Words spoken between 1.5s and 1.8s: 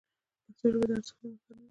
ده.